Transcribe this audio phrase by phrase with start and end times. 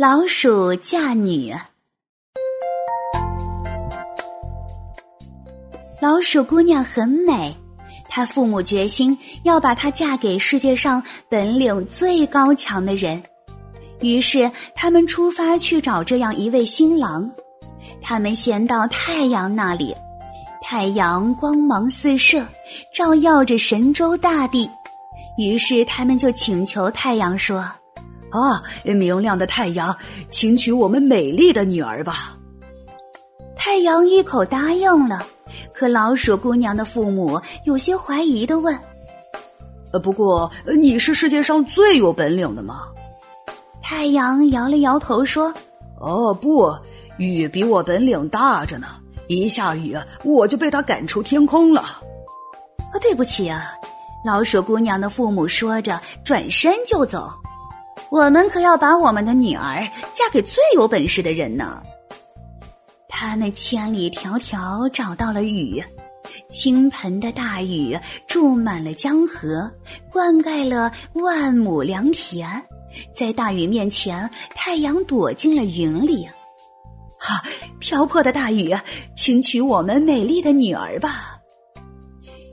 [0.00, 1.54] 老鼠嫁女。
[6.00, 7.54] 老鼠姑娘很美，
[8.08, 13.22] 她父母决心要把她嫁给世界上本领最高强的人。
[14.00, 17.30] 于是，他们出发去找这样一位新郎。
[18.00, 19.94] 他们先到太阳那里，
[20.62, 22.42] 太阳光芒四射，
[22.94, 24.66] 照耀着神州大地。
[25.36, 27.62] 于是，他们就请求太阳说。
[28.30, 29.96] 啊，明亮的太阳，
[30.30, 32.36] 请娶我们美丽的女儿吧！
[33.56, 35.24] 太阳一口答应了，
[35.72, 38.76] 可老鼠姑娘的父母有些怀疑的问
[39.92, 42.86] ：“呃，不过你是世界上最有本领的吗？”
[43.82, 45.52] 太阳摇了摇头说
[46.00, 46.72] ：“哦，不，
[47.18, 48.86] 雨比我本领大着呢，
[49.26, 51.80] 一下雨我就被他赶出天空了。”
[52.92, 53.72] 啊，对不起啊！
[54.24, 57.30] 老鼠姑娘的父母说着，转身就走。
[58.10, 61.82] 我们可要把我们的女儿嫁给最有本事的人呢。
[63.08, 65.82] 他们千里迢迢找到了雨，
[66.50, 69.70] 倾盆的大雨注满了江河，
[70.10, 72.48] 灌溉了万亩良田。
[73.14, 76.28] 在大雨面前，太阳躲进了云里。
[77.18, 77.42] 哈，
[77.78, 78.74] 瓢泼的大雨，
[79.14, 81.38] 请娶我们美丽的女儿吧。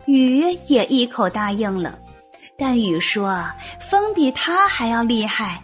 [0.06, 1.98] 雨也一口答应了。
[2.58, 3.46] 但雨说
[3.80, 5.64] ：“风比它还要厉害，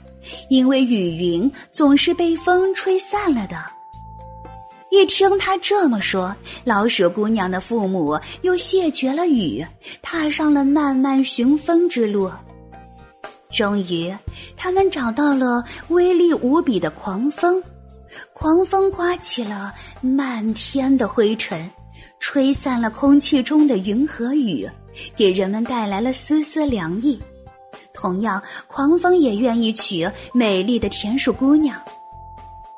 [0.50, 3.58] 因为雨云总是被风吹散了的。”
[4.92, 9.66] 一听他这么说，老鼠姑娘的父母又谢绝了雨，
[10.04, 12.32] 踏上了漫漫寻风之路。
[13.50, 14.16] 终于，
[14.56, 17.62] 他们找到了威力无比的狂风，
[18.34, 21.68] 狂风刮起了漫天的灰尘，
[22.20, 24.70] 吹散了空气中的云和雨。
[25.16, 27.22] 给人们带来了丝丝凉意。
[27.94, 31.80] 同样，狂风也愿意娶美丽的田鼠姑娘，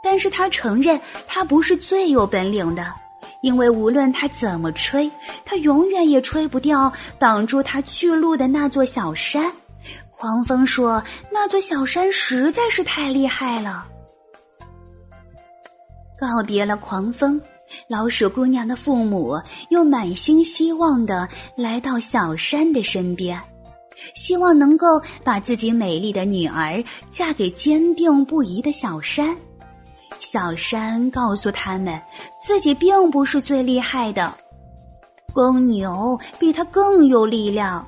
[0.04, 2.94] 但是他承认他不是最有本领的，
[3.42, 5.10] 因为无论他怎么吹，
[5.46, 9.52] 他永远也吹不掉挡住他去路的那座小山。
[10.18, 13.86] 狂风说：“那座小山实在是太厉害了。”
[16.18, 17.42] 告别了狂风。
[17.88, 19.40] 老鼠姑娘的父母
[19.70, 23.42] 又满心希望的来到小山的身边，
[24.14, 29.36] 希望能够把自己美丽的女儿嫁给坚定不移的小山。
[30.20, 32.02] 小山告诉他们，
[32.42, 34.34] 自己并不是最厉害的，
[35.34, 37.86] 公牛比他更有力量，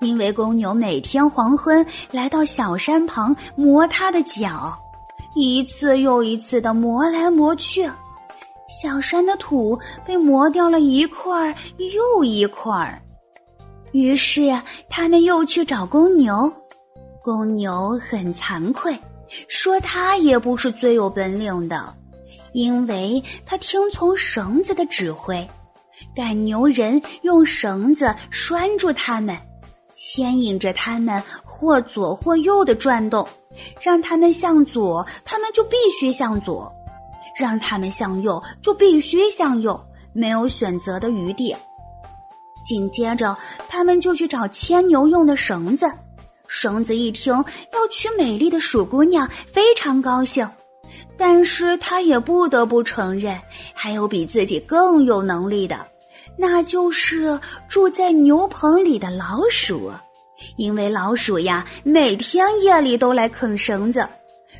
[0.00, 4.76] 因为公牛每天黄昏来到小山旁磨他的脚，
[5.36, 7.88] 一次又一次的磨来磨去。
[8.68, 13.00] 小山的土被磨掉了一块儿又一块儿
[13.92, 16.52] 于是他们又去找公牛。
[17.22, 18.98] 公牛很惭愧，
[19.48, 21.94] 说他也不是最有本领的，
[22.52, 25.46] 因为他听从绳子的指挥，
[26.14, 29.36] 赶牛人用绳子拴住他们，
[29.94, 33.26] 牵引着他们或左或右的转动，
[33.80, 36.72] 让他们向左，他们就必须向左。
[37.38, 39.80] 让他们向右，就必须向右，
[40.12, 41.54] 没有选择的余地。
[42.64, 43.36] 紧接着，
[43.68, 45.90] 他们就去找牵牛用的绳子。
[46.46, 50.48] 绳子一听要娶美丽的鼠姑娘，非常高兴。
[51.16, 53.38] 但是他也不得不承认，
[53.74, 55.86] 还有比自己更有能力的，
[56.36, 57.38] 那就是
[57.68, 59.92] 住在牛棚里的老鼠。
[60.56, 64.08] 因为老鼠呀，每天夜里都来啃绳子。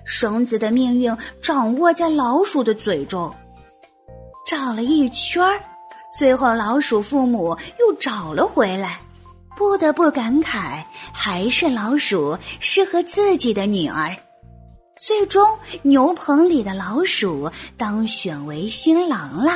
[0.08, 3.30] 绳子的命运掌握在老鼠的嘴中。
[4.46, 5.60] 找了一圈儿，
[6.18, 8.98] 最后老鼠父母又找了回来，
[9.54, 10.82] 不得不感慨，
[11.12, 14.16] 还是老鼠适合自己的女儿。
[14.98, 15.46] 最终，
[15.82, 19.52] 牛棚里的老鼠当选为新郎了。